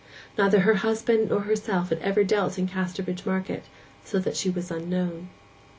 [0.35, 3.65] Neither her husband nor herself ever dealt in Casterbridge market,
[4.03, 5.29] so that she was unknown.